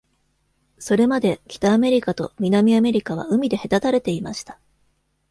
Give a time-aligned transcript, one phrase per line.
[0.79, 4.59] それまで、北アメリカと南アメリカは海で隔たれていました。